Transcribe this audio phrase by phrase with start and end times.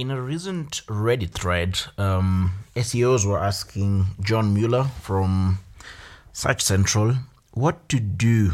[0.00, 5.58] In a recent Reddit thread, um, SEOs were asking John Mueller from
[6.32, 7.16] Search Central
[7.50, 8.52] what to do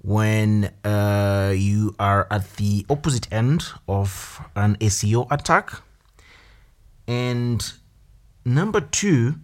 [0.00, 5.72] when uh, you are at the opposite end of an SEO attack.
[7.06, 7.70] And
[8.46, 9.34] number two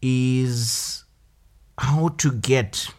[0.00, 1.02] is
[1.76, 2.94] how to get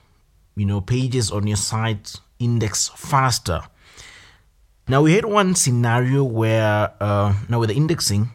[0.57, 3.61] you know pages on your site index faster
[4.88, 8.29] now we had one scenario where uh, now with the indexing,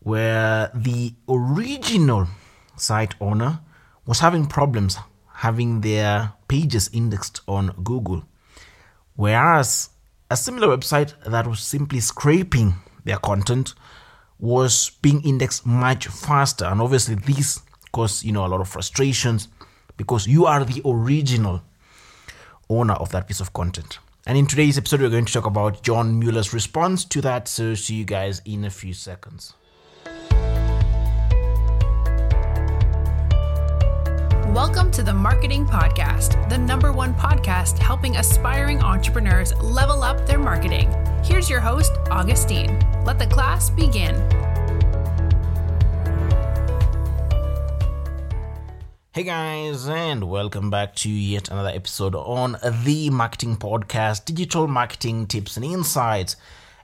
[0.00, 2.28] where the original
[2.76, 3.60] site owner
[4.06, 4.98] was having problems
[5.36, 8.24] having their pages indexed on Google,
[9.16, 9.90] whereas
[10.30, 12.74] a similar website that was simply scraping
[13.04, 13.74] their content
[14.38, 17.60] was being indexed much faster, and obviously this
[17.92, 19.48] caused you know a lot of frustrations
[19.96, 21.62] because you are the original
[22.68, 23.98] owner of that piece of content.
[24.28, 27.48] And in today's episode, we're going to talk about John Mueller's response to that.
[27.48, 29.54] So, see you guys in a few seconds.
[34.52, 40.38] Welcome to the Marketing Podcast, the number one podcast helping aspiring entrepreneurs level up their
[40.38, 40.94] marketing.
[41.24, 42.78] Here's your host, Augustine.
[43.06, 44.14] Let the class begin.
[49.18, 55.26] Hey guys, and welcome back to yet another episode on the Marketing Podcast Digital Marketing
[55.26, 56.36] Tips and Insights,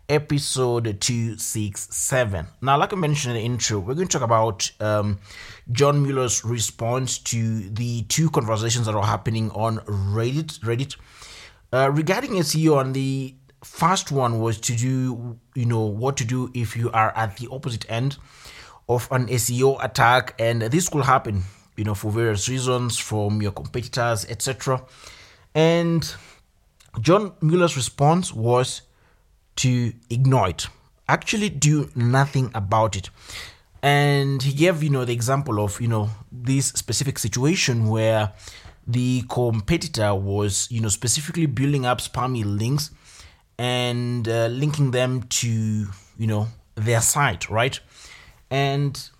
[0.08, 2.48] episode 267.
[2.60, 5.20] Now, like I mentioned in the intro, we're going to talk about um,
[5.70, 10.58] John Mueller's response to the two conversations that are happening on Reddit.
[10.58, 10.96] Reddit
[11.72, 16.50] uh, regarding SEO, and the first one was to do, you know, what to do
[16.52, 18.18] if you are at the opposite end
[18.88, 21.44] of an SEO attack, and this could happen
[21.76, 24.82] you know, for various reasons from your competitors, etc.
[25.54, 26.14] And
[27.00, 28.82] John Mueller's response was
[29.56, 30.66] to ignore it,
[31.08, 33.10] actually do nothing about it.
[33.82, 38.32] And he gave, you know, the example of, you know, this specific situation where
[38.86, 42.90] the competitor was, you know, specifically building up spammy links
[43.58, 47.78] and uh, linking them to, you know, their site, right?
[48.50, 49.10] And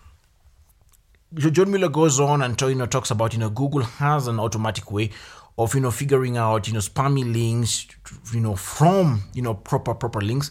[1.35, 4.93] John Mueller goes on and you know talks about you know Google has an automatic
[4.93, 5.11] way
[5.59, 7.87] of you know figuring out you know spammy links
[8.33, 10.51] you know from you know proper proper links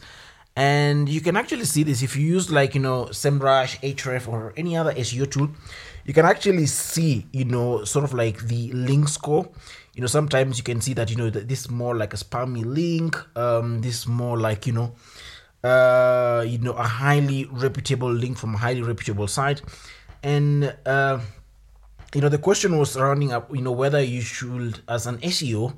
[0.55, 4.53] and you can actually see this if you use like you know SEMrush, Ahref, or
[4.55, 5.49] any other SEO tool.
[6.05, 9.49] You can actually see you know sort of like the link score.
[9.95, 12.65] You know sometimes you can see that you know this is more like a spammy
[12.65, 13.15] link.
[13.37, 14.93] Um, this is more like you know
[15.63, 19.61] uh you know a highly reputable link from a highly reputable site
[20.23, 21.19] and uh,
[22.15, 25.75] you know the question was surrounding up you know whether you should as an seo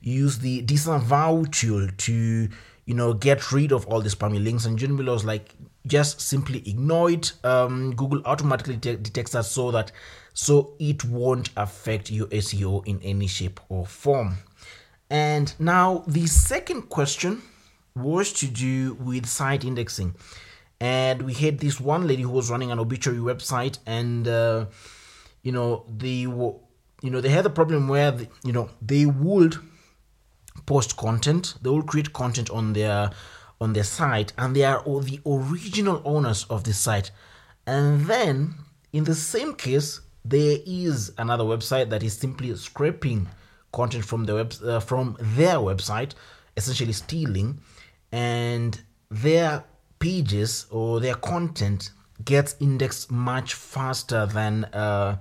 [0.00, 2.48] use the disavow tool to
[2.84, 4.66] you know get rid of all the spammy links.
[4.66, 5.54] And Mueller was like
[5.86, 7.32] just simply ignore it.
[7.42, 9.92] Um, google automatically de- detects that so that
[10.34, 14.38] so it won't affect your seo in any shape or form.
[15.10, 17.42] And now the second question
[17.94, 20.14] was to do with site indexing
[20.80, 24.66] and we had this one lady who was running an obituary website and uh,
[25.42, 26.60] you know they you
[27.02, 29.56] know they had a problem where the, you know they would
[30.66, 33.10] post content they will create content on their
[33.60, 37.10] on their site and they are all the original owners of the site.
[37.66, 38.54] And then
[38.92, 43.28] in the same case there is another website that is simply scraping
[43.72, 46.12] content from the web uh, from their website
[46.56, 47.60] essentially stealing.
[48.12, 48.80] And
[49.10, 49.64] their
[50.04, 51.90] pages or their content
[52.26, 55.16] gets indexed much faster than uh,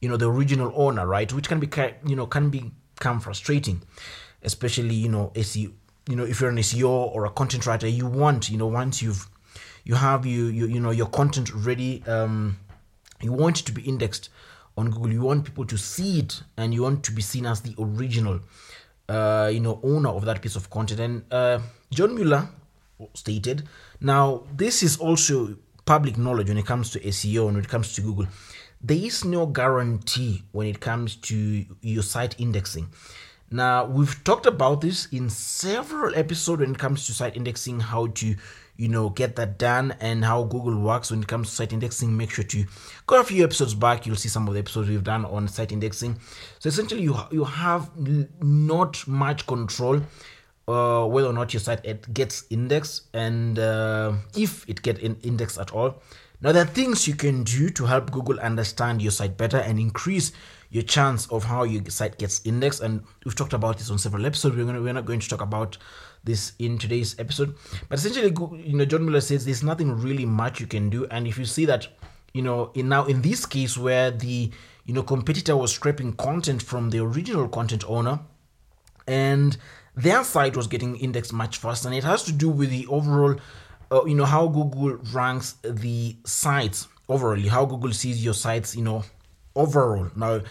[0.00, 1.32] you know the original owner, right?
[1.32, 1.68] Which can be
[2.06, 3.80] you know can become frustrating,
[4.42, 5.72] especially you know SEO.
[6.10, 9.00] You know if you're an SEO or a content writer, you want you know once
[9.00, 9.26] you've
[9.84, 12.58] you have you you, you know your content ready, um,
[13.22, 14.28] you want it to be indexed
[14.76, 15.10] on Google.
[15.10, 18.40] You want people to see it, and you want to be seen as the original,
[19.08, 21.00] uh, you know, owner of that piece of content.
[21.00, 22.46] And uh, John Mueller
[23.14, 23.68] stated.
[24.00, 27.94] Now, this is also public knowledge when it comes to SEO and when it comes
[27.94, 28.26] to Google.
[28.80, 32.88] There is no guarantee when it comes to your site indexing.
[33.50, 38.08] Now, we've talked about this in several episodes when it comes to site indexing, how
[38.08, 38.36] to,
[38.76, 42.14] you know, get that done and how Google works when it comes to site indexing.
[42.14, 42.66] Make sure to
[43.06, 44.06] go a few episodes back.
[44.06, 46.20] You'll see some of the episodes we've done on site indexing.
[46.58, 47.90] So essentially, you, you have
[48.42, 50.02] not much control
[50.68, 55.16] uh, whether or not your site it gets indexed and uh, if it get in
[55.22, 56.00] indexed at all.
[56.40, 59.80] Now there are things you can do to help Google understand your site better and
[59.80, 60.30] increase
[60.70, 62.82] your chance of how your site gets indexed.
[62.82, 64.56] And we've talked about this on several episodes.
[64.56, 65.78] We're gonna we're not going to talk about
[66.22, 67.56] this in today's episode.
[67.88, 68.32] But essentially,
[68.62, 71.06] you know, John Mueller says there's nothing really much you can do.
[71.06, 71.88] And if you see that,
[72.34, 74.52] you know, in now in this case where the
[74.84, 78.20] you know competitor was scraping content from the original content owner,
[79.08, 79.56] and
[79.96, 83.34] their site was getting indexed much faster, and it has to do with the overall,
[83.90, 88.82] uh, you know, how Google ranks the sites overall, how Google sees your sites, you
[88.82, 89.02] know,
[89.56, 90.08] overall.
[90.14, 90.42] Now,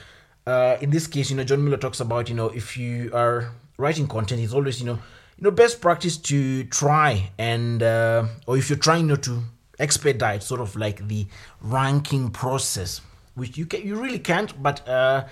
[0.45, 3.53] uh, in this case, you know, John Mueller talks about, you know, if you are
[3.77, 4.99] writing content, it's always, you know,
[5.37, 9.43] you know, best practice to try and, uh, or if you're trying not to
[9.79, 11.27] expedite sort of like the
[11.61, 13.01] ranking process,
[13.35, 15.25] which you can, you really can't, but uh,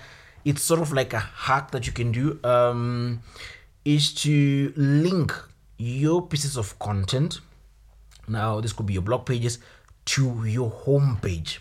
[0.46, 3.20] it's sort of like a hack that you can do, um,
[3.84, 5.34] is to link
[5.76, 7.40] your pieces of content.
[8.28, 9.58] Now, this could be your blog pages
[10.04, 11.60] to your home page.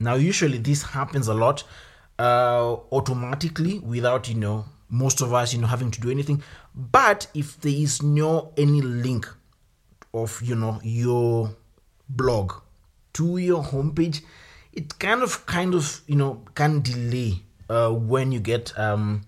[0.00, 1.62] Now, usually this happens a lot
[2.18, 6.42] uh, automatically without, you know, most of us, you know, having to do anything.
[6.74, 9.28] But if there is no any link
[10.12, 11.54] of, you know, your
[12.08, 12.54] blog
[13.12, 14.22] to your homepage,
[14.72, 19.22] it kind of, kind of, you know, can delay uh, when you get, um,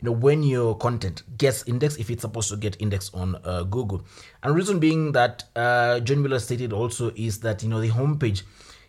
[0.00, 3.62] you know, when your content gets indexed, if it's supposed to get indexed on uh,
[3.64, 4.04] Google.
[4.42, 8.42] And reason being that uh, John Mueller stated also is that, you know, the homepage,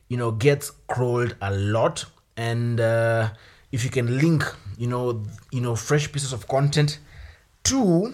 [0.07, 2.05] you know, gets crawled a lot.
[2.37, 3.31] And uh,
[3.71, 4.43] if you can link,
[4.77, 6.99] you know, you know, fresh pieces of content
[7.65, 8.13] to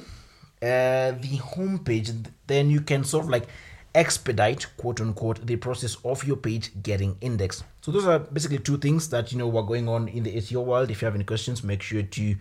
[0.62, 3.48] uh, the homepage, then you can sort of like
[3.94, 7.64] expedite quote unquote the process of your page getting indexed.
[7.82, 10.64] So those are basically two things that you know were going on in the seo
[10.64, 10.92] world.
[10.92, 12.36] If you have any questions make sure to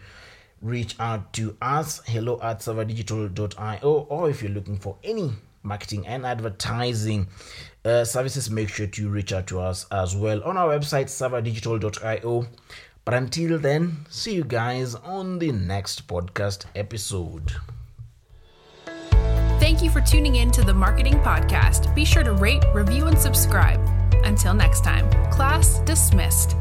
[0.62, 5.32] reach out to us hello at savadigital.io or if you're looking for any
[5.62, 7.26] marketing and advertising
[7.85, 12.46] uh, services make sure to reach out to us as well on our website savadigital.io
[13.06, 17.53] but until then see you guys on the next podcast episode
[19.81, 21.94] Thank you for tuning in to the Marketing Podcast.
[21.94, 23.81] Be sure to rate, review, and subscribe.
[24.25, 26.55] Until next time, class dismissed.